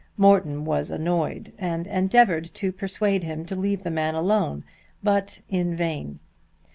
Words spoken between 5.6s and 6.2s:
vain.